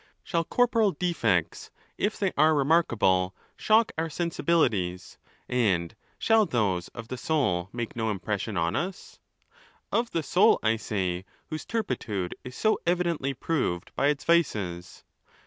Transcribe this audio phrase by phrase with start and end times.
[0.23, 7.19] Shall corporal defects, if they are remarkable, shock our sensibilities, and shall those of the
[7.19, 13.35] soul make no impression on us?!—of the soul, I say, whose turpitude is so evidently
[13.35, 15.03] proved by its vices.